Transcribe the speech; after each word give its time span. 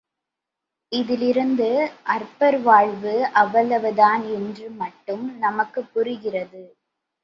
இதிலிருந்து, 0.91 1.67
அற்பர் 2.05 2.61
வாழ்வு 2.61 3.25
அவ்வளவுதான் 3.33 4.23
என்று 4.33 4.69
மட்டும் 4.69 5.37
நமக்குப் 5.37 5.93
புரிகிறது. 5.93 6.63